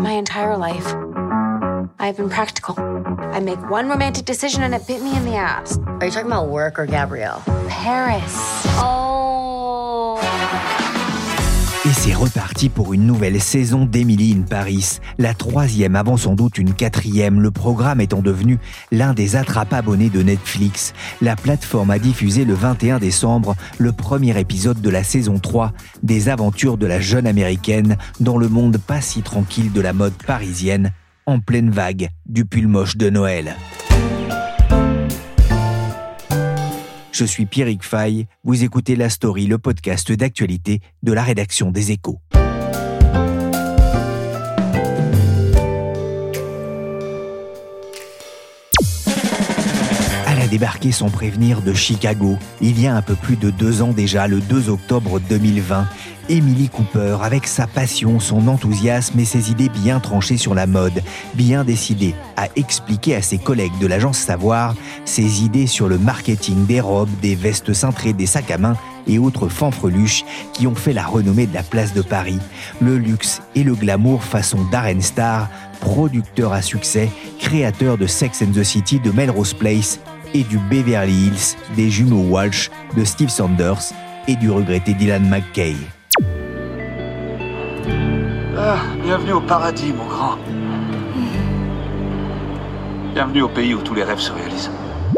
[0.00, 0.86] My entire life,
[1.98, 2.74] I've been practical.
[2.78, 5.76] I make one romantic decision and it bit me in the ass.
[5.76, 7.42] Are you talking about work or Gabrielle?
[7.68, 8.32] Paris.
[8.78, 9.09] Oh.
[11.86, 16.58] Et c'est reparti pour une nouvelle saison d'Emily in Paris, la troisième avant sans doute
[16.58, 18.58] une quatrième, le programme étant devenu
[18.92, 20.92] l'un des attrape-abonnés de Netflix.
[21.22, 26.28] La plateforme a diffusé le 21 décembre le premier épisode de la saison 3 des
[26.28, 30.92] aventures de la jeune américaine dans le monde pas si tranquille de la mode parisienne,
[31.24, 33.56] en pleine vague du pull moche de Noël.
[37.12, 41.90] Je suis Pierrick Fay, vous écoutez La Story, le podcast d'actualité de la rédaction des
[41.90, 42.20] Échos.
[50.50, 54.26] Débarqué sans prévenir de Chicago, il y a un peu plus de deux ans déjà,
[54.26, 55.86] le 2 octobre 2020.
[56.28, 61.02] Emily Cooper, avec sa passion, son enthousiasme et ses idées bien tranchées sur la mode,
[61.34, 64.74] bien décidée à expliquer à ses collègues de l'agence Savoir
[65.04, 69.18] ses idées sur le marketing des robes, des vestes cintrées, des sacs à main et
[69.18, 72.38] autres fanfreluches qui ont fait la renommée de la place de Paris,
[72.80, 75.48] le luxe et le glamour façon Darren Star,
[75.80, 77.08] producteur à succès,
[77.38, 80.00] créateur de Sex and the City de Melrose Place
[80.34, 83.92] et du Beverly Hills, des jumeaux Walsh, de Steve Sanders
[84.28, 85.74] et du regretté Dylan McKay.
[88.56, 90.36] Ah, bienvenue au paradis, mon grand.
[93.14, 94.70] Bienvenue au pays où tous les rêves se réalisent.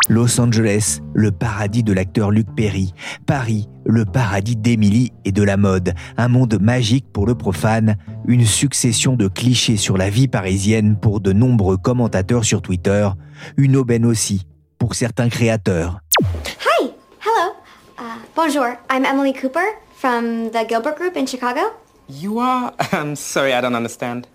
[0.09, 2.95] Los Angeles, le paradis de l'acteur Luc Perry.
[3.27, 5.93] Paris, le paradis d'Emily et de la mode.
[6.17, 7.97] Un monde magique pour le profane.
[8.27, 13.09] Une succession de clichés sur la vie parisienne pour de nombreux commentateurs sur Twitter.
[13.57, 14.47] Une aubaine aussi
[14.83, 16.01] pour certains créateurs.
[16.19, 17.55] Hi, hello.
[18.01, 21.73] Uh, bonjour, I'm Emily Cooper from the Gilbert Group in Chicago.
[22.09, 22.75] You are?
[22.91, 24.27] I'm sorry, I don't understand.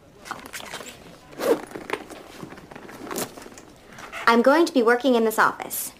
[4.25, 5.91] I'm going to be working in this office.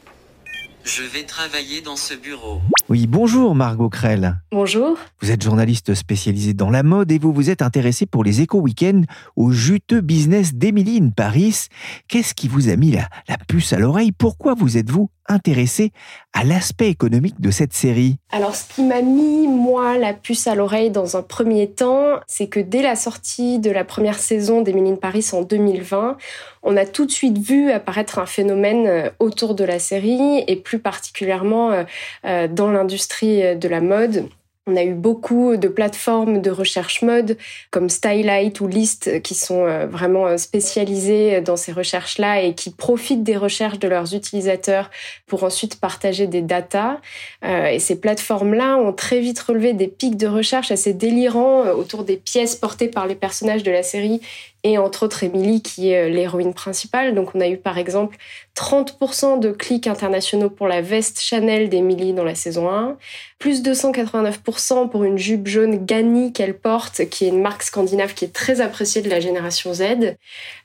[0.85, 2.61] Je vais travailler dans ce bureau.
[2.89, 4.39] Oui, bonjour Margot Krell.
[4.49, 4.97] Bonjour.
[5.19, 9.01] Vous êtes journaliste spécialisée dans la mode et vous vous êtes intéressée pour les éco-weekends
[9.35, 11.67] au juteux business d'Emily in Paris.
[12.07, 14.13] Qu'est-ce qui vous a mis la, la puce à l'oreille?
[14.13, 15.91] Pourquoi vous êtes-vous intéressé
[16.33, 18.17] à l'aspect économique de cette série.
[18.31, 22.47] Alors, ce qui m'a mis, moi, la puce à l'oreille dans un premier temps, c'est
[22.47, 26.17] que dès la sortie de la première saison d'Emily in Paris en 2020,
[26.63, 30.55] on a tout de suite vu apparaître un phénomène euh, autour de la série et
[30.55, 31.83] plus particulièrement euh,
[32.25, 34.27] euh, dans l'industrie de la mode
[34.67, 37.37] on a eu beaucoup de plateformes de recherche mode
[37.71, 42.69] comme Stylight ou List qui sont euh, vraiment euh, spécialisées dans ces recherches-là et qui
[42.69, 44.91] profitent des recherches de leurs utilisateurs
[45.25, 46.99] pour ensuite partager des datas.
[47.45, 52.03] Euh, et ces plateformes-là ont très vite relevé des pics de recherche assez délirants autour
[52.03, 54.21] des pièces portées par les personnages de la série
[54.67, 57.15] et entre autres Emily qui est l'héroïne principale.
[57.15, 58.17] Donc on a eu par exemple
[58.57, 62.97] 30% de clics internationaux pour la veste Chanel d'Emily dans la saison 1,
[63.37, 68.25] plus 289% pour une jupe jaune Ganni qu'elle porte, qui est une marque scandinave qui
[68.25, 70.15] est très appréciée de la génération Z.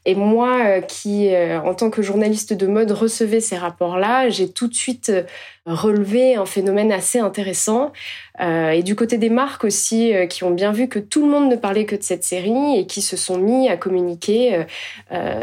[0.07, 4.51] Et moi, euh, qui euh, en tant que journaliste de mode recevais ces rapports-là, j'ai
[4.51, 5.23] tout de suite euh,
[5.67, 7.93] relevé un phénomène assez intéressant.
[8.41, 11.57] et du côté des marques aussi, qui ont bien vu que tout le monde ne
[11.57, 14.65] parlait que de cette série et qui se sont mis à communiquer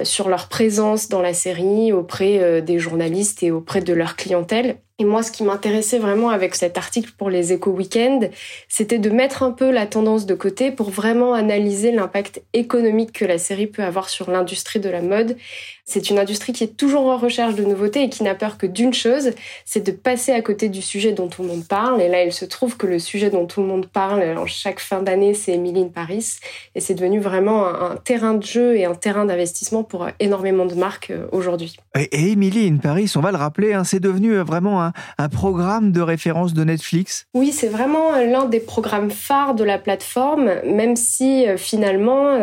[0.03, 4.77] sur leur présence dans la série auprès des journalistes et auprès de leur clientèle.
[4.99, 8.29] Et moi, ce qui m'intéressait vraiment avec cet article pour les éco weekends
[8.67, 13.25] c'était de mettre un peu la tendance de côté pour vraiment analyser l'impact économique que
[13.25, 15.37] la série peut avoir sur l'industrie de la mode.
[15.85, 18.67] C'est une industrie qui est toujours en recherche de nouveautés et qui n'a peur que
[18.67, 19.31] d'une chose,
[19.65, 21.99] c'est de passer à côté du sujet dont tout le monde parle.
[21.99, 24.79] Et là, il se trouve que le sujet dont tout le monde parle en chaque
[24.79, 26.37] fin d'année, c'est Emily in Paris.
[26.75, 30.75] Et c'est devenu vraiment un, terrain de jeu et un terrain d'investissement pour énormément de
[30.75, 31.75] marques euh, aujourd'hui.
[31.97, 35.29] Et, Emily in Paris, on va le rappeler, hein, c'est devenu euh, vraiment un, un
[35.29, 37.25] programme de référence de Netflix?
[37.33, 42.37] Oui, c'est vraiment euh, l'un des programmes phares de la plateforme, même si finalement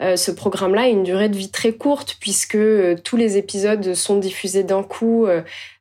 [0.00, 2.58] ce programme-là a une durée de vie très courte puisque
[3.04, 5.26] tous les épisodes sont diffusés d'un coup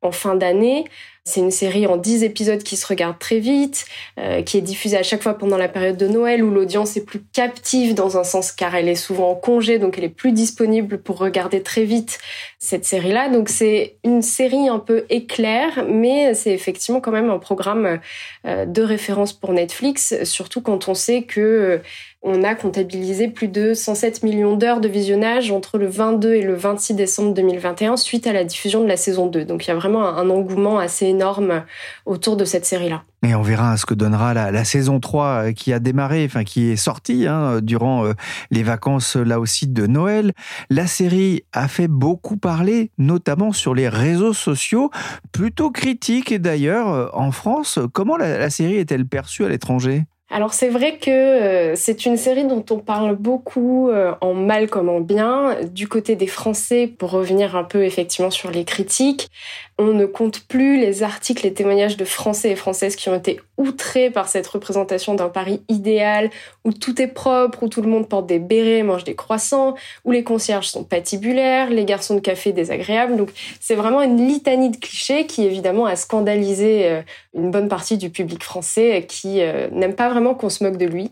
[0.02, 0.86] en fin d'année.
[1.27, 3.88] C'est une série en 10 épisodes qui se regarde très vite,
[4.19, 7.04] euh, qui est diffusée à chaque fois pendant la période de Noël où l'audience est
[7.04, 10.33] plus captive dans un sens car elle est souvent en congé, donc elle est plus
[10.33, 12.19] disponible pour regarder très vite
[12.60, 13.30] cette série-là.
[13.30, 18.00] Donc c'est une série un peu éclair, mais c'est effectivement quand même un programme
[18.45, 21.81] euh, de référence pour Netflix, surtout quand on sait que
[22.25, 26.56] on a comptabilisé plus de 107 millions d'heures de visionnage entre le 22 et le
[26.56, 29.45] 26 décembre 2021 suite à la diffusion de la saison 2.
[29.45, 31.63] Donc il y a vraiment un engouement assez énorme
[32.07, 33.04] autour de cette série-là.
[33.24, 36.72] Et on verra ce que donnera la, saison 3 euh, qui a démarré, enfin qui
[36.72, 38.13] est sortie hein, durant euh,
[38.50, 40.33] les vacances là aussi de Noël.
[40.71, 44.89] La série a fait beaucoup parler, notamment sur les réseaux sociaux,
[45.31, 47.78] plutôt critiques d'ailleurs euh, en France.
[47.94, 50.06] Comment la série est-elle perçue à l'étranger?
[50.36, 54.70] Alors c'est vrai que euh, c'est une série dont on parle beaucoup euh, en mal
[54.70, 55.56] comme en bien.
[55.64, 59.30] Du côté des Français, pour revenir un peu effectivement sur les critiques,
[59.77, 63.42] on ne compte plus les articles, les témoignages de Français et Françaises qui ont été
[63.57, 66.30] outrés par cette représentation d'un Paris idéal
[66.63, 69.75] où tout est propre, où tout le monde porte des bérets, mange des croissants,
[70.06, 73.18] où les concierges sont patibulaires, les garçons de café désagréables.
[73.18, 77.01] Donc c'est vraiment une litanie de clichés qui évidemment a scandalisé euh,
[77.33, 81.12] une bonne partie du public français qui n'aime pas vraiment qu'on se moque de lui.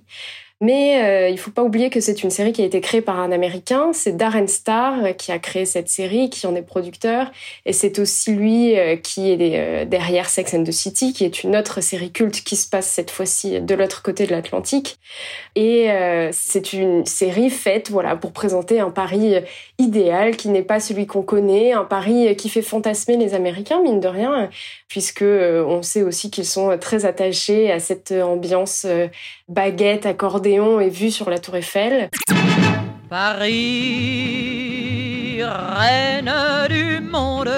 [0.61, 3.19] Mais euh, il faut pas oublier que c'est une série qui a été créée par
[3.19, 3.91] un Américain.
[3.93, 7.31] C'est Darren Star qui a créé cette série, qui en est producteur.
[7.65, 11.43] Et c'est aussi lui euh, qui est euh, derrière Sex and the City, qui est
[11.43, 14.99] une autre série culte qui se passe cette fois-ci de l'autre côté de l'Atlantique.
[15.55, 15.89] Et
[16.31, 19.35] c'est une série faite voilà, pour présenter un Paris
[19.77, 23.99] idéal qui n'est pas celui qu'on connaît, un Paris qui fait fantasmer les Américains, mine
[23.99, 24.49] de rien,
[24.87, 28.87] puisque on sait aussi qu'ils sont très attachés à cette ambiance
[29.49, 32.09] baguette, accordéon et vue sur la tour Eiffel.
[33.09, 33.43] Paris,
[35.43, 36.31] reine
[36.69, 37.49] du monde.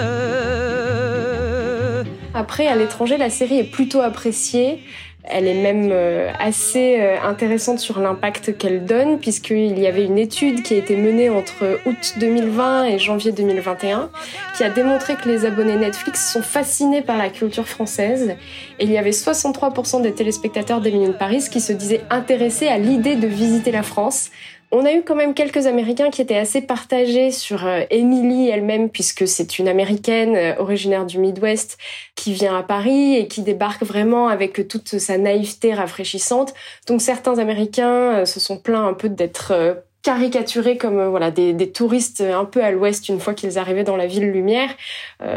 [2.34, 4.80] Après, à l'étranger, la série est plutôt appréciée.
[5.28, 10.18] Elle est même euh, assez euh, intéressante sur l'impact qu'elle donne, puisqu'il y avait une
[10.18, 14.10] étude qui a été menée entre août 2020 et janvier 2021,
[14.56, 18.36] qui a démontré que les abonnés Netflix sont fascinés par la culture française.
[18.80, 23.16] Et il y avait 63% des téléspectateurs d'Emily Paris qui se disaient intéressés à l'idée
[23.16, 24.32] de visiter la France,
[24.72, 28.90] on a eu quand même quelques Américains qui étaient assez partagés sur euh, Emily elle-même,
[28.90, 31.78] puisque c'est une Américaine euh, originaire du Midwest
[32.16, 36.54] qui vient à Paris et qui débarque vraiment avec toute sa naïveté rafraîchissante.
[36.88, 41.72] Donc certains Américains euh, se sont plaints un peu d'être caricaturés comme voilà des, des,
[41.72, 44.70] touristes un peu à l'ouest une fois qu'ils arrivaient dans la ville lumière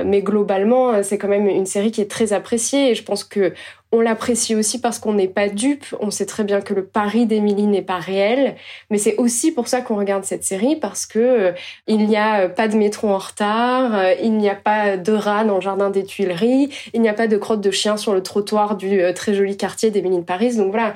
[0.05, 3.55] mais globalement c'est quand même une série qui est très appréciée et je pense que
[3.91, 5.85] on l'apprécie aussi parce qu'on n'est pas dupe.
[6.01, 8.57] On sait très bien que le pari d'Émilie n'est pas réel,
[8.91, 11.53] mais c'est aussi pour ça qu'on regarde cette série parce que euh,
[11.87, 15.13] il n'y a euh, pas de métro en retard, euh, il n'y a pas de
[15.13, 18.13] rats dans le jardin des Tuileries, il n'y a pas de crotte de chien sur
[18.13, 20.57] le trottoir du très joli quartier d'Émilie de Paris.
[20.57, 20.95] Donc voilà,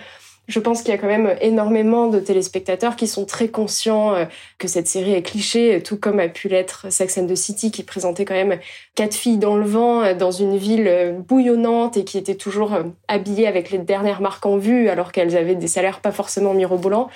[0.52, 4.26] je pense qu'il y a quand même énormément de téléspectateurs qui sont très conscients euh,
[4.58, 7.82] que cette série est cliché, tout comme a pu l'être Sex and the City, qui
[7.82, 8.58] présentait quand même
[8.94, 12.72] quatre filles dans le vent, euh, dans une ville euh, bouillonnante et qui étaient toujours
[13.08, 17.08] habillées avec les dernières marques en vue, alors qu'elles avaient des salaires pas forcément mirobolants.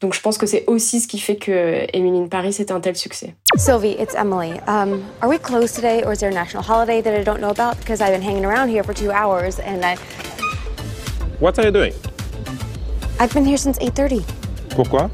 [0.00, 2.78] Donc je pense que c'est aussi ce qui fait que Emily in Paris est un
[2.78, 3.34] tel succès.
[3.56, 4.52] Sylvie, it's Emily.
[4.68, 7.50] Um, are we closed today or is there a national holiday that I don't know
[7.50, 7.76] about?
[7.80, 9.96] Because I've been hanging around here for two hours and I...
[11.40, 11.92] What are you doing?
[13.20, 14.24] I've been here since 8:30.
[14.70, 15.08] Pourquoi?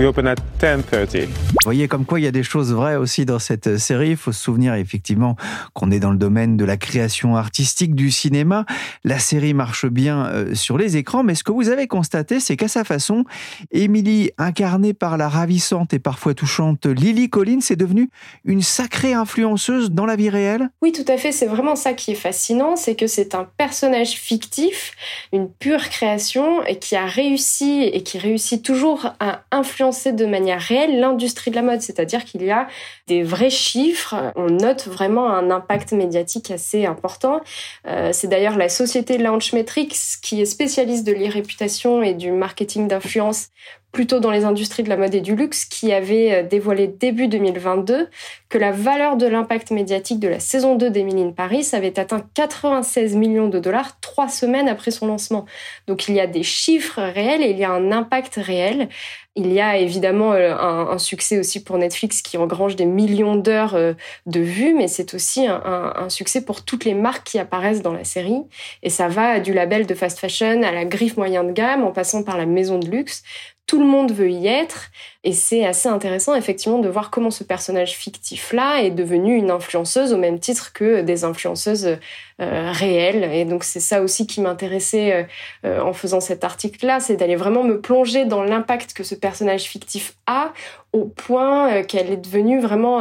[0.00, 1.26] We open at 10:30.
[1.26, 4.12] Vous voyez comme quoi il y a des choses vraies aussi dans cette série.
[4.12, 5.36] Il faut se souvenir effectivement
[5.74, 8.64] qu'on est dans le domaine de la création artistique du cinéma.
[9.04, 12.56] La série marche bien euh, sur les écrans, mais ce que vous avez constaté, c'est
[12.56, 13.26] qu'à sa façon,
[13.72, 18.08] Emily, incarnée par la ravissante et parfois touchante Lily Collins, est devenue
[18.46, 20.70] une sacrée influenceuse dans la vie réelle.
[20.80, 21.30] Oui, tout à fait.
[21.30, 24.92] C'est vraiment ça qui est fascinant, c'est que c'est un personnage fictif,
[25.34, 30.60] une pure création et qui a réussi et qui réussit toujours à influencer de manière
[30.60, 32.68] réelle l'industrie de la mode, c'est-à-dire qu'il y a
[33.06, 37.40] des vrais chiffres, on note vraiment un impact médiatique assez important.
[37.86, 43.48] Euh, c'est d'ailleurs la société Launchmetrics qui est spécialiste de l'irréputation et du marketing d'influence
[43.92, 47.28] plutôt dans les industries de la mode et du luxe, qui avait euh, dévoilé début
[47.28, 48.08] 2022
[48.50, 52.26] que la valeur de l'impact médiatique de la saison 2 d'Emily in Paris avait atteint
[52.34, 55.46] 96 millions de dollars trois semaines après son lancement.
[55.86, 58.88] Donc il y a des chiffres réels et il y a un impact réel.
[59.36, 63.76] Il y a évidemment euh, un, succès aussi pour Netflix qui engrange des millions d'heures
[63.76, 63.94] euh,
[64.26, 68.02] de vues, mais c'est aussi un, succès pour toutes les marques qui apparaissent dans la
[68.02, 68.42] série.
[68.82, 71.92] Et ça va du label de fast fashion à la griffe moyen de gamme en
[71.92, 73.22] passant par la maison de luxe
[73.70, 74.90] tout le monde veut y être.
[75.22, 77.96] Et c'est assez intéressant, effectivement, de voir comment ce personnage
[78.40, 81.98] fictif-là est devenu une influenceuse au même titre que des influenceuses
[82.40, 83.24] euh, réelles.
[83.32, 85.22] Et donc, c'est ça aussi qui m'intéressait euh,
[85.66, 89.64] euh, en faisant cet article-là, c'est d'aller vraiment me plonger dans l'impact que ce personnage
[89.64, 90.52] fictif a
[90.92, 93.00] au point qu'elle est devenue vraiment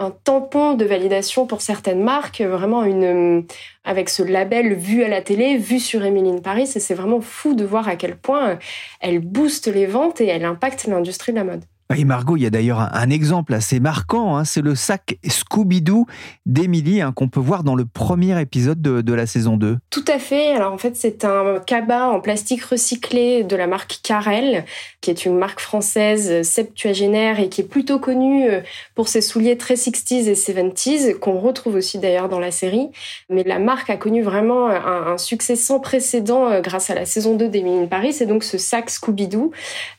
[0.00, 3.46] un tampon de validation pour certaines marques, vraiment une
[3.84, 7.54] avec ce label vu à la télé, vu sur Emily Paris, et c'est vraiment fou
[7.54, 8.58] de voir à quel point
[9.00, 11.62] elle booste les ventes et elle impacte l'industrie de la mode.
[11.96, 16.04] Et Margot, il y a d'ailleurs un, exemple assez marquant, hein, c'est le sac Scooby-Doo
[16.44, 19.78] d'Emily hein, qu'on peut voir dans le premier épisode de, la saison 2.
[19.88, 24.00] Tout à fait, alors en fait c'est un cabas en plastique recyclé de la marque
[24.02, 24.66] Carel,
[25.00, 28.60] qui est une marque française septuagénaire et qui est plutôt connue euh,
[28.94, 32.90] pour ses souliers très 60s et 70s, qu'on retrouve aussi d'ailleurs dans la série.
[33.30, 37.34] Mais la marque a connu vraiment un, succès sans précédent euh, grâce à la saison
[37.34, 39.52] 2 d'Emily Paris, c'est donc ce sac Scooby-Doo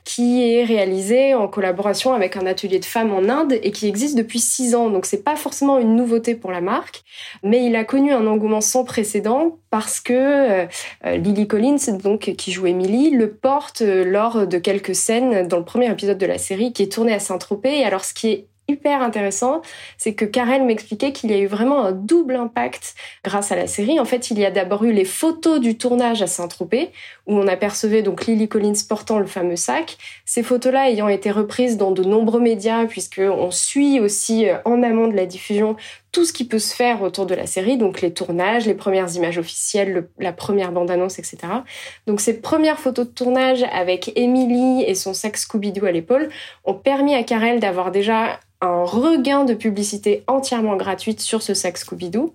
[0.04, 1.79] qui est réalisé en collaboration
[2.14, 4.90] avec un atelier de femmes en Inde et qui existe depuis six ans.
[4.90, 7.04] Donc c'est pas forcément une nouveauté pour la marque,
[7.44, 10.66] mais il a connu un engouement sans précédent parce que euh,
[11.06, 15.66] Lily Collins, donc qui joue Emily, le porte euh, lors de quelques scènes dans le
[15.66, 17.80] premier épisode de la série qui est tourné à Saint-Tropez.
[17.80, 19.62] Et alors ce qui est hyper intéressant,
[19.98, 23.68] c'est que Karel m'expliquait qu'il y a eu vraiment un double impact grâce à la
[23.68, 24.00] série.
[24.00, 26.92] En fait, il y a d'abord eu les photos du tournage à Saint-Tropez,
[27.28, 29.98] où on apercevait donc Lily Collins portant le fameux sac.
[30.26, 35.08] Ces photos-là ayant été reprises dans de nombreux médias, puisqu'on suit aussi euh, en amont
[35.08, 35.76] de la diffusion
[36.20, 39.16] tout ce qui peut se faire autour de la série, donc les tournages, les premières
[39.16, 41.38] images officielles, la première bande-annonce, etc.
[42.08, 46.28] Donc ces premières photos de tournage avec Emily et son sac Scooby-Doo à l'épaule
[46.66, 51.78] ont permis à Karel d'avoir déjà un regain de publicité entièrement gratuite sur ce sac
[51.78, 52.34] Scooby-Doo.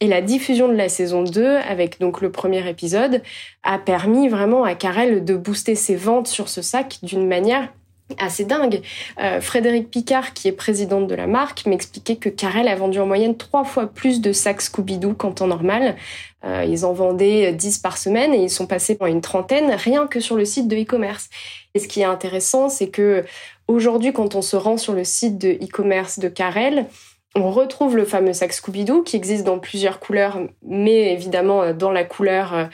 [0.00, 3.22] Et la diffusion de la saison 2, avec donc le premier épisode,
[3.62, 7.70] a permis vraiment à Karel de booster ses ventes sur ce sac d'une manière
[8.18, 8.82] assez dingue.
[9.22, 13.06] Euh, Frédéric Picard, qui est présidente de la marque, m'expliquait que Carrel a vendu en
[13.06, 15.96] moyenne trois fois plus de sacs Scooby-Doo qu'en temps normal.
[16.44, 20.06] Euh, ils en vendaient 10 par semaine et ils sont passés pour une trentaine rien
[20.06, 21.30] que sur le site de e-commerce.
[21.74, 23.24] Et ce qui est intéressant, c'est que
[23.68, 26.86] aujourd'hui, quand on se rend sur le site de e-commerce de Carrel,
[27.36, 31.90] on retrouve le fameux sac Scooby-Doo qui existe dans plusieurs couleurs, mais évidemment euh, dans
[31.90, 32.64] la couleur euh,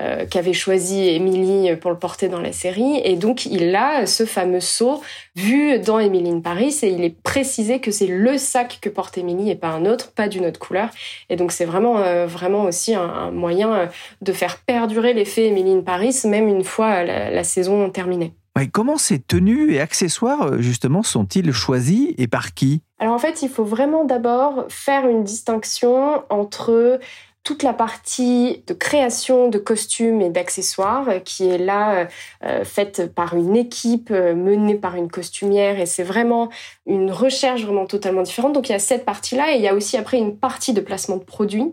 [0.00, 3.00] euh, qu'avait choisi Emily pour le porter dans la série.
[3.04, 5.00] Et donc il a ce fameux seau
[5.36, 9.16] vu dans Emily in Paris et il est précisé que c'est le sac que porte
[9.18, 10.90] Emily et pas un autre, pas d'une autre couleur.
[11.30, 13.88] Et donc c'est vraiment vraiment aussi un, moyen
[14.20, 18.32] de faire perdurer l'effet Emily in Paris même une fois la, la saison terminée.
[18.72, 22.82] comment ces tenues et accessoires justement sont-ils choisis et par qui?
[22.98, 26.98] Alors en fait, il faut vraiment d'abord faire une distinction entre
[27.44, 32.08] toute la partie de création de costumes et d'accessoires qui est là
[32.44, 36.50] euh, faite par une équipe euh, menée par une costumière et c'est vraiment
[36.84, 38.52] une recherche vraiment totalement différente.
[38.52, 40.82] Donc il y a cette partie-là et il y a aussi après une partie de
[40.82, 41.72] placement de produits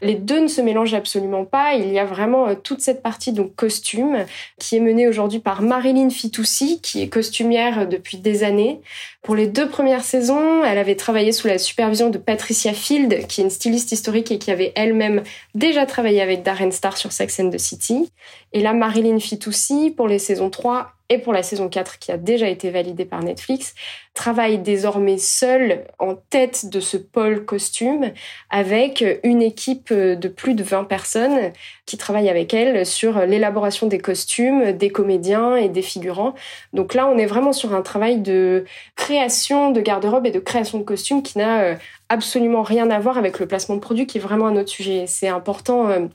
[0.00, 1.74] les deux ne se mélangent absolument pas.
[1.74, 4.24] Il y a vraiment euh, toute cette partie donc costume
[4.58, 8.80] qui est menée aujourd'hui par Marilyn Fitoussi, qui est costumière depuis des années.
[9.22, 13.40] Pour les deux premières saisons, elle avait travaillé sous la supervision de Patricia Field, qui
[13.40, 15.22] est une styliste historique et qui avait elle-même
[15.54, 18.10] déjà travaillé avec Darren Star sur Sex and the City.
[18.52, 22.16] Et là, Marilyn Fitoussi, pour les saisons 3 et pour la saison 4 qui a
[22.16, 23.74] déjà été validée par Netflix,
[24.14, 28.12] travaille désormais seule en tête de ce pôle costume
[28.50, 31.52] avec une équipe de plus de 20 personnes
[31.86, 36.34] qui travaillent avec elle sur l'élaboration des costumes, des comédiens et des figurants.
[36.72, 38.64] Donc là, on est vraiment sur un travail de
[38.96, 41.74] création de garde-robe et de création de costumes qui n'a euh,
[42.08, 45.04] absolument rien à voir avec le placement de produits qui est vraiment un autre sujet.
[45.06, 46.06] C'est important euh,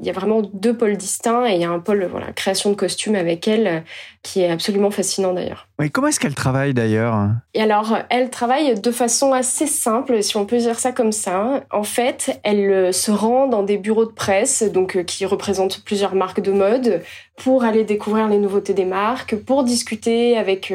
[0.00, 2.70] Il y a vraiment deux pôles distincts et il y a un pôle voilà, création
[2.70, 3.84] de costumes avec elle
[4.22, 5.68] qui est absolument fascinant d'ailleurs.
[5.78, 7.30] Oui, comment est-ce qu'elle travaille d'ailleurs?
[7.54, 11.64] Et alors, elle travaille de façon assez simple, si on peut dire ça comme ça.
[11.70, 16.40] En fait, elle se rend dans des bureaux de presse, donc qui représentent plusieurs marques
[16.40, 17.02] de mode,
[17.42, 20.72] pour aller découvrir les nouveautés des marques, pour discuter avec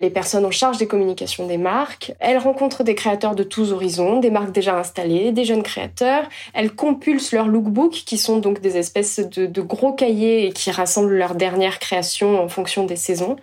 [0.00, 2.12] les personnes en charge des communications des marques.
[2.20, 6.24] Elle rencontre des créateurs de tous horizons, des marques déjà installées, des jeunes créateurs.
[6.52, 10.70] Elle compulse leurs lookbooks, qui sont donc des espèces de, de gros cahiers et qui
[10.70, 13.36] rassemblent leurs dernières créations en fonction des saisons.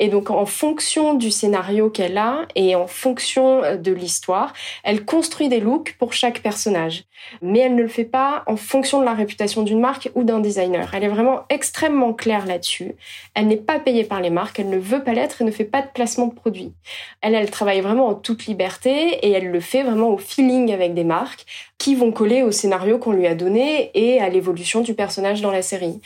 [0.00, 5.04] Et donc, en fonction du scénario qu'elle a et en fonction euh, de l'histoire, elle
[5.04, 7.04] construit des looks pour chaque personnage.
[7.42, 10.40] Mais elle ne le fait pas en fonction de la réputation d'une marque ou d'un
[10.40, 10.90] designer.
[10.94, 12.94] Elle est vraiment extrêmement claire là-dessus.
[13.34, 15.64] Elle n'est pas payée par les marques, elle ne veut pas l'être et ne fait
[15.64, 16.72] pas de placement de produits.
[17.20, 20.94] Elle, elle travaille vraiment en toute liberté et elle le fait vraiment au feeling avec
[20.94, 21.46] des marques
[21.78, 25.50] qui vont coller au scénario qu'on lui a donné et à l'évolution du personnage dans
[25.50, 26.00] la série.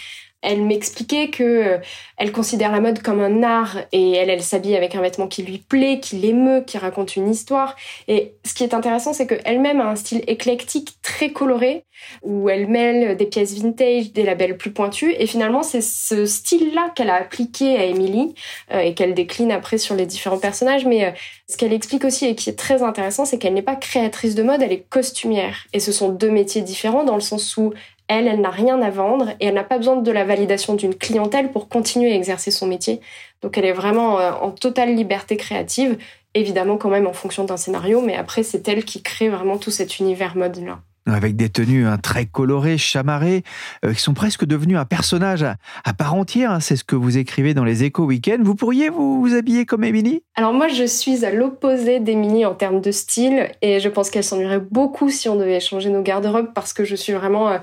[0.44, 1.78] Elle m'expliquait que euh,
[2.16, 5.42] elle considère la mode comme un art et elle, elle s'habille avec un vêtement qui
[5.42, 7.74] lui plaît, qui l'émeut, qui raconte une histoire.
[8.06, 11.84] Et ce qui est intéressant, c'est qu'elle-même a un style éclectique très coloré
[12.22, 15.14] où elle mêle des pièces vintage, des labels plus pointus.
[15.18, 18.34] Et finalement, c'est ce style-là qu'elle a appliqué à Emily
[18.72, 20.84] euh, et qu'elle décline après sur les différents personnages.
[20.84, 21.10] Mais euh,
[21.48, 24.42] ce qu'elle explique aussi et qui est très intéressant, c'est qu'elle n'est pas créatrice de
[24.42, 25.66] mode, elle est costumière.
[25.72, 27.72] Et ce sont deux métiers différents dans le sens où
[28.08, 30.94] elle, elle n'a rien à vendre et elle n'a pas besoin de la validation d'une
[30.94, 33.00] clientèle pour continuer à exercer son métier.
[33.42, 35.98] Donc elle est vraiment euh, en totale liberté créative,
[36.34, 39.70] évidemment quand même en fonction d'un scénario, mais après c'est elle qui crée vraiment tout
[39.70, 43.42] cet univers mode-là avec des tenues hein, très colorées, chamarrées,
[43.84, 46.50] euh, qui sont presque devenues un personnage à, part entière.
[46.50, 46.60] Hein.
[46.60, 48.38] c'est ce que vous écrivez dans les Échos Week-end.
[48.42, 50.22] Vous pourriez vous, habiller comme Émilie?
[50.36, 54.24] Alors moi, je suis à l'opposé d'Émilie en termes de style, et je pense qu'elle
[54.24, 57.58] s'ennuierait beaucoup si on devait changer nos garde-robes, parce que je suis vraiment euh,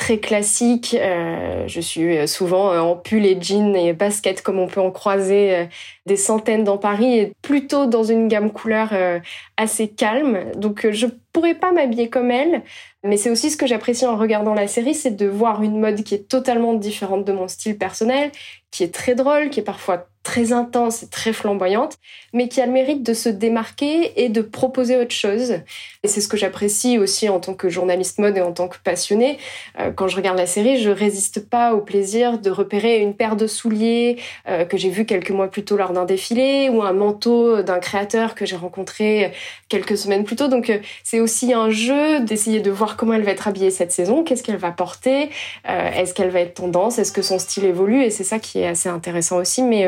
[0.00, 0.96] très classique.
[0.98, 5.54] Euh, je suis souvent en pull et jean et basket comme on peut en croiser
[5.54, 5.64] euh,
[6.06, 9.20] des centaines dans Paris et plutôt dans une gamme couleur euh,
[9.58, 10.52] assez calme.
[10.56, 12.62] Donc je pourrais pas m'habiller comme elle,
[13.04, 16.02] mais c'est aussi ce que j'apprécie en regardant la série, c'est de voir une mode
[16.02, 18.32] qui est totalement différente de mon style personnel,
[18.70, 21.96] qui est très drôle, qui est parfois très intense et très flamboyante,
[22.34, 25.54] mais qui a le mérite de se démarquer et de proposer autre chose.
[26.02, 28.76] Et c'est ce que j'apprécie aussi en tant que journaliste mode et en tant que
[28.82, 29.38] passionnée.
[29.78, 33.34] Euh, quand je regarde la série, je résiste pas au plaisir de repérer une paire
[33.36, 36.92] de souliers euh, que j'ai vu quelques mois plus tôt lors d'un défilé ou un
[36.92, 39.32] manteau d'un créateur que j'ai rencontré
[39.68, 40.48] quelques semaines plus tôt.
[40.48, 43.92] Donc euh, c'est aussi un jeu d'essayer de voir comment elle va être habillée cette
[43.92, 45.30] saison, qu'est-ce qu'elle va porter,
[45.64, 48.66] est-ce qu'elle va être tendance, est-ce que son style évolue et c'est ça qui est
[48.66, 49.62] assez intéressant aussi.
[49.62, 49.86] Mais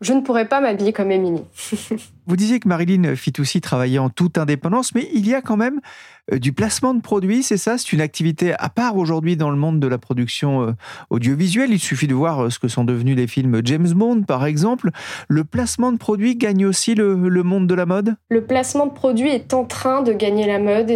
[0.00, 1.44] je ne pourrais pas m'habiller comme Émilie.
[2.26, 5.80] Vous disiez que Marilyn Fitoussi travaillait en toute indépendance, mais il y a quand même
[6.32, 7.76] euh, du placement de produits, c'est ça?
[7.76, 10.72] C'est une activité à part aujourd'hui dans le monde de la production euh,
[11.10, 11.70] audiovisuelle.
[11.70, 14.90] Il suffit de voir euh, ce que sont devenus les films James Bond, par exemple.
[15.28, 18.16] Le placement de produits gagne aussi le, monde de la mode?
[18.30, 20.90] Le placement de produits est en train de gagner la mode,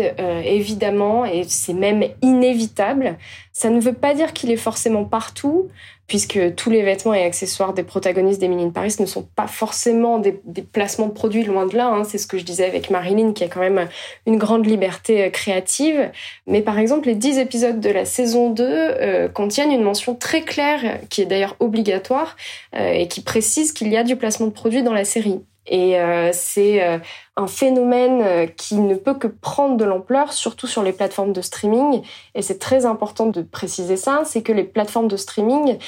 [0.44, 3.18] évidemment, et c'est même inévitable.
[3.52, 5.68] Ça ne veut pas dire qu'il est forcément partout,
[6.08, 10.18] puisque tous les vêtements et accessoires des protagonistes d'Emily in Paris ne sont pas forcément
[10.18, 10.32] des,
[10.72, 11.88] placements loin de là.
[11.88, 12.04] Hein.
[12.04, 13.88] C'est ce que je disais avec Marilyn, qui a quand même
[14.26, 16.10] une grande liberté euh, créative.
[16.46, 20.42] Mais par exemple, les 10 épisodes de la saison 2 euh, contiennent une mention très
[20.42, 22.36] claire, qui est d'ailleurs obligatoire,
[22.74, 25.40] euh, et qui précise qu'il y a du placement de produits dans la série.
[25.68, 26.98] Et euh, c'est euh,
[27.36, 31.42] un phénomène euh, qui ne peut que prendre de l'ampleur, surtout sur les plateformes de
[31.42, 32.02] streaming.
[32.34, 35.78] Et c'est très important de préciser ça, c'est que les plateformes de streaming,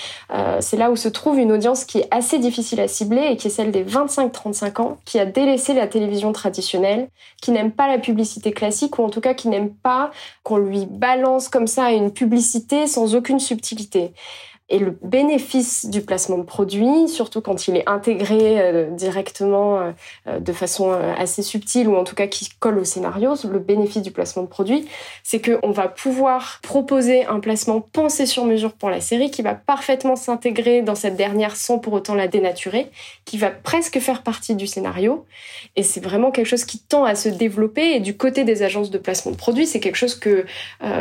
[0.61, 3.49] c'est là où se trouve une audience qui est assez difficile à cibler et qui
[3.49, 7.09] est celle des 25-35 ans, qui a délaissé la télévision traditionnelle,
[7.41, 10.11] qui n'aime pas la publicité classique, ou en tout cas qui n'aime pas
[10.43, 14.13] qu'on lui balance comme ça une publicité sans aucune subtilité.
[14.73, 19.91] Et le bénéfice du placement de produit, surtout quand il est intégré euh, directement euh,
[20.29, 24.03] euh, de façon assez subtile ou en tout cas qui colle au scénario, le bénéfice
[24.03, 24.87] du placement de produit,
[25.25, 29.57] c'est qu'on va pouvoir proposer un placement pensé sur mesure pour la série qui va
[29.57, 32.93] parfaitement s'intégrer dans cette dernière sans pour autant la dénaturer,
[33.25, 35.27] qui va presque faire partie du scénario.
[35.75, 37.97] Et c'est vraiment quelque chose qui tend à se développer.
[37.97, 40.45] Et du côté des agences de placement de produits, c'est quelque chose que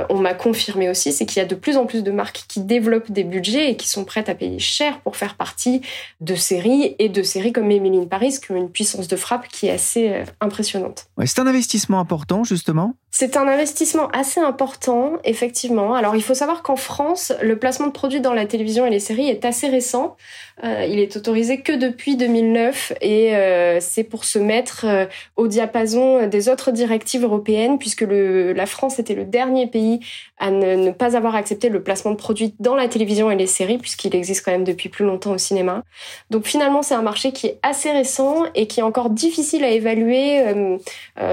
[0.10, 2.62] on m'a confirmé aussi, c'est qu'il y a de plus en plus de marques qui
[2.62, 5.82] développent des budgets et qui sont prêtes à payer cher pour faire partie
[6.22, 9.68] de séries et de séries comme Emily Paris qui ont une puissance de frappe qui
[9.68, 11.08] est assez euh, impressionnante.
[11.26, 15.96] c'est un investissement important justement c'est un investissement assez important, effectivement.
[15.96, 19.00] Alors, il faut savoir qu'en France, le placement de produits dans la télévision et les
[19.00, 20.16] séries est assez récent.
[20.64, 25.06] Euh, il est autorisé que depuis 2009 et euh, c'est pour se mettre euh,
[25.38, 30.02] au diapason des autres directives européennes, puisque la France était le dernier pays
[30.38, 33.80] à ne, pas avoir accepté le placement de produits dans la télévision et les séries,
[33.80, 35.84] puisqu'il existe quand même depuis plus longtemps au cinéma.
[36.30, 39.70] Donc finalement, c'est un marché qui est assez récent et qui est encore difficile à
[39.70, 40.44] évaluer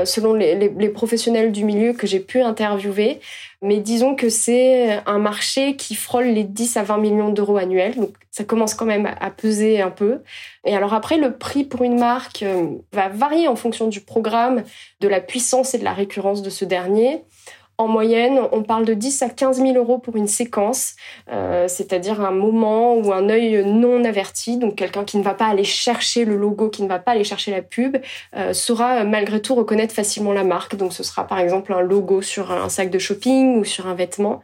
[0.05, 3.21] selon les, les professionnels du milieu que j'ai pu interviewer.
[3.63, 7.97] Mais disons que c'est un marché qui frôle les 10 à 20 millions d'euros annuels.
[7.97, 10.23] Donc ça commence quand même à peser un peu.
[10.65, 14.63] Et alors après, le prix pour une marque euh, va varier en fonction du programme,
[15.01, 17.25] de la puissance et de la récurrence de ce dernier.
[17.79, 20.95] En moyenne, on parle de 10 à 15 000 euros pour une séquence,
[21.31, 25.47] euh, c'est-à-dire un moment où un œil non averti, donc quelqu'un qui ne va pas
[25.47, 27.99] aller chercher le logo, qui ne va pas aller chercher la pub,
[28.35, 30.77] euh, saura malgré tout reconnaître facilement la marque.
[30.77, 33.95] Donc ce sera par exemple un logo sur un sac de shopping ou sur un
[33.95, 34.43] vêtement.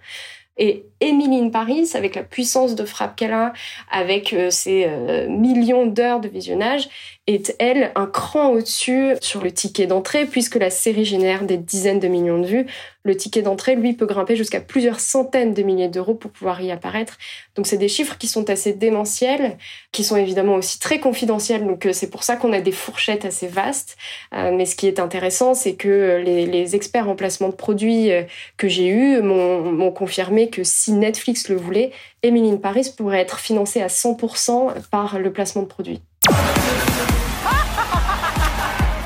[0.59, 3.55] Et Emily Paris, avec la puissance de frappe qu'elle a,
[3.91, 6.89] avec euh, ses euh, millions d'heures de visionnage,
[7.29, 12.01] est, elle, un cran au-dessus sur le ticket d'entrée, puisque la série génère des dizaines
[12.01, 12.67] de millions de vues.
[13.05, 16.73] Le ticket d'entrée, lui, peut grimper jusqu'à plusieurs centaines de milliers d'euros pour pouvoir y
[16.73, 17.19] apparaître.
[17.55, 19.57] Donc c'est des chiffres qui sont assez démentiels,
[19.93, 23.25] qui sont évidemment aussi très confidentiels, donc euh, c'est pour ça qu'on a des fourchettes
[23.25, 23.97] assez vastes.
[24.33, 28.11] mais ce qui est intéressant, c'est que les, experts en placement de produits
[28.57, 31.91] que j'ai eus m'ont confirmé que si Netflix le voulait,
[32.23, 36.01] Emily Paris pourrait être financée à 100% par le placement de produits.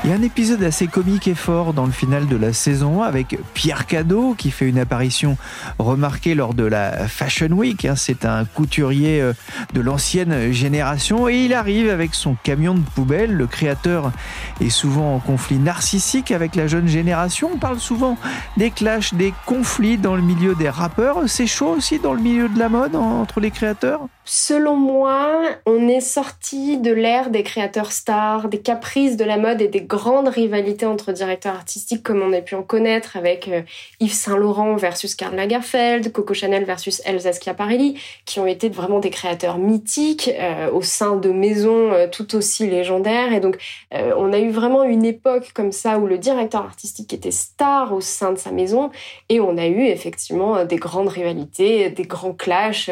[0.07, 3.85] Il un épisode assez comique et fort dans le final de la saison avec Pierre
[3.87, 5.35] Cadeau qui fait une apparition
[5.79, 7.83] remarquée lors de la Fashion Week.
[7.83, 7.95] Hein.
[7.97, 9.33] C'est un couturier euh,
[9.73, 13.33] de l'ancienne génération et il arrive avec son camion de poubelle.
[13.33, 14.13] Le créateur
[14.61, 17.49] est souvent en conflit narcissique avec la jeune génération.
[17.55, 18.17] On parle souvent
[18.55, 21.23] des clashs, des conflits dans le milieu des rappeurs.
[21.27, 24.07] C'est chaud aussi dans le milieu de la mode entre les créateurs?
[24.29, 29.61] Selon moi, on est sorti de l'ère des créateurs stars, des caprices de la mode
[29.61, 33.63] et des grandes rivalités entre directeurs artistiques comme on a pu en connaître avec euh,
[33.99, 38.99] Yves Saint Laurent versus Karl Lagerfeld, Coco Chanel versus Elsa Schiaparelli, qui ont été vraiment
[38.99, 43.33] des créateurs mythiques euh, au sein de maisons euh, tout aussi légendaires.
[43.33, 43.57] Et donc,
[43.91, 48.01] on a eu vraiment une époque comme ça où le directeur artistique était star au
[48.01, 48.91] sein de sa maison
[49.29, 52.89] et on a eu effectivement des grandes rivalités, des grands clashs,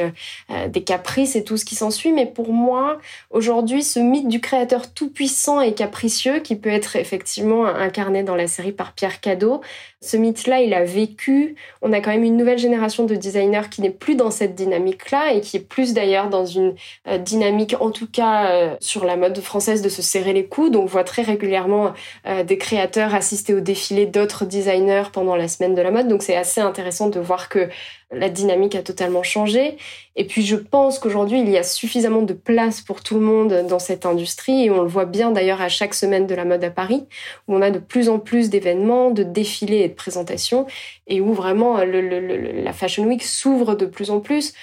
[0.69, 2.11] des caprices c'est tout ce qui s'ensuit.
[2.11, 2.97] Mais pour moi,
[3.29, 8.47] aujourd'hui, ce mythe du créateur tout-puissant et capricieux, qui peut être effectivement incarné dans la
[8.47, 9.61] série par Pierre Cadeau,
[10.05, 11.55] ce mythe-là, il a vécu.
[11.81, 15.33] On a quand même une nouvelle génération de designers qui n'est plus dans cette dynamique-là
[15.33, 16.75] et qui est plus d'ailleurs dans une
[17.07, 20.75] euh, dynamique, en tout cas euh, sur la mode française, de se serrer les coudes.
[20.75, 21.93] On voit très régulièrement
[22.27, 26.07] euh, des créateurs assister au défilé d'autres designers pendant la semaine de la mode.
[26.07, 27.69] Donc c'est assez intéressant de voir que
[28.11, 29.77] la dynamique a totalement changé.
[30.15, 33.65] Et puis je pense qu'aujourd'hui, il y a suffisamment de place pour tout le monde
[33.67, 34.65] dans cette industrie.
[34.65, 37.05] Et on le voit bien d'ailleurs à chaque semaine de la mode à Paris,
[37.47, 40.67] où on a de plus en plus d'événements, de défilés de présentations,
[41.07, 44.53] et où vraiment la Fashion Week s'ouvre de plus en plus.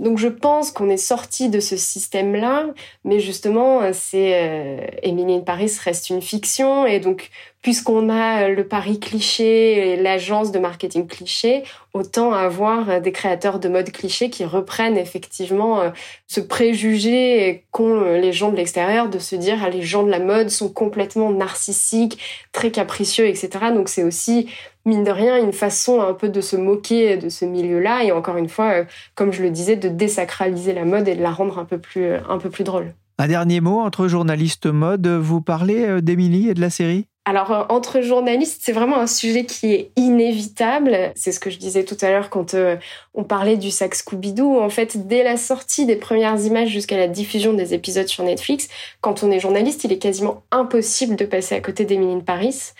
[0.00, 2.66] Donc je pense qu'on est sorti de ce système-là,
[3.04, 7.30] mais justement, c'est euh, Emily in Paris reste une fiction et donc
[7.62, 11.62] puisqu'on a le pari cliché et l'agence de marketing cliché,
[11.94, 15.90] autant avoir des créateurs de mode cliché qui reprennent effectivement euh,
[16.26, 20.18] ce préjugé qu'ont les gens de l'extérieur de se dire ah, les gens de la
[20.18, 22.18] mode sont complètement narcissiques,
[22.50, 23.50] très capricieux, etc.
[23.74, 24.48] Donc c'est aussi
[24.84, 28.36] mine de rien une façon un peu de se moquer de ce milieu-là et encore
[28.36, 31.58] une fois, euh, comme je le disais, de désacraliser la mode et de la rendre
[31.58, 32.94] un peu plus, un peu plus drôle.
[33.18, 37.06] Un dernier mot entre journalistes mode, vous parlez euh, d'Émilie et de la série?
[37.24, 41.12] Alors, euh, entre journalistes, c'est vraiment un sujet qui est inévitable.
[41.14, 42.76] C'est ce que je disais tout à l'heure quand euh,
[43.14, 44.60] on parlait du sac Scooby-Doo.
[44.60, 48.68] En fait, dès la sortie des premières images jusqu'à la diffusion des épisodes sur Netflix,
[49.00, 52.72] quand on est journaliste, il est quasiment impossible de passer à côté d'Emily Paris.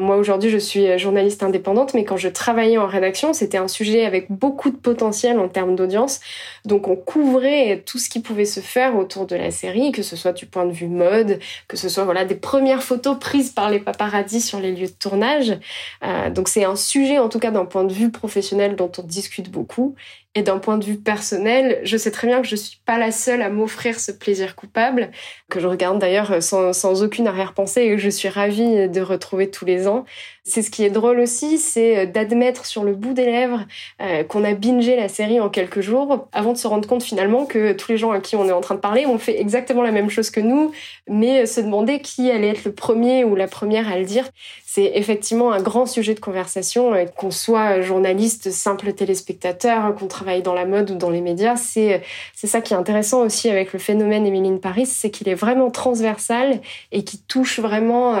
[0.00, 4.06] Moi, aujourd'hui, je suis journaliste indépendante, mais quand je travaillais en rédaction, c'était un sujet
[4.06, 6.20] avec beaucoup de potentiel en termes d'audience.
[6.64, 10.16] Donc, on couvrait tout ce qui pouvait se faire autour de la série, que ce
[10.16, 13.68] soit du point de vue mode, que ce soit voilà des premières photos prises par
[13.68, 15.58] les paradis sur les lieux de tournage.
[16.02, 19.02] Euh, donc c'est un sujet, en tout cas d'un point de vue professionnel, dont on
[19.02, 19.96] discute beaucoup.
[20.36, 23.10] Et d'un point de vue personnel, je sais très bien que je suis pas la
[23.10, 25.10] seule à m'offrir ce plaisir coupable,
[25.48, 29.50] que je regarde d'ailleurs sans, sans aucune arrière-pensée et que je suis ravie de retrouver
[29.50, 30.04] tous les ans.
[30.50, 33.60] C'est ce qui est drôle aussi, c'est euh, d'admettre sur le bout des lèvres
[34.02, 37.46] euh, qu'on a bingé la série en quelques jours, avant de se rendre compte finalement
[37.46, 39.82] que tous les gens à qui on est en train de parler ont fait exactement
[39.82, 40.72] la même chose que nous,
[41.08, 44.28] mais se demander qui allait être le premier ou la première à le dire.
[44.66, 50.42] C'est effectivement un grand sujet de conversation, euh, qu'on soit journaliste, simple téléspectateur, qu'on travaille
[50.42, 51.54] dans la mode ou dans les médias.
[51.54, 52.02] C'est
[52.34, 55.70] c'est ça qui est intéressant aussi avec le phénomène Emily Paris, c'est qu'il est vraiment
[55.70, 56.60] transversal
[56.90, 58.16] et qui touche vraiment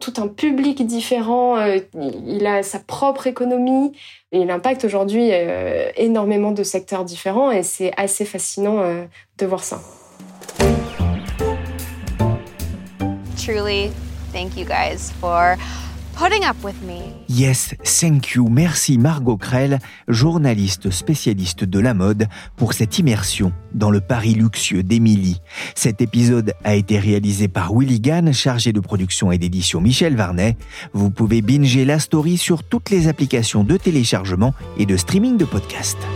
[0.00, 3.92] tout un public différent, euh, il a sa propre économie,
[4.32, 9.04] et il impacte aujourd'hui euh, énormément de secteurs différents et c'est assez fascinant euh,
[9.38, 9.80] de voir ça.
[13.36, 13.90] Truly,
[14.32, 15.56] thank you guys for
[16.20, 16.44] putting.
[17.28, 18.48] Yes, thank you.
[18.48, 24.82] Merci Margot Krell, journaliste spécialiste de la mode, pour cette immersion dans le Paris luxueux
[24.82, 25.40] d'Émilie.
[25.74, 30.56] Cet épisode a été réalisé par Willy Gann, chargé de production et d'édition Michel Varnet.
[30.92, 35.46] Vous pouvez binger la story sur toutes les applications de téléchargement et de streaming de
[35.46, 36.06] podcasts.